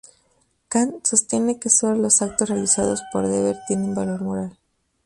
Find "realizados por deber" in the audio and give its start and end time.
2.49-3.57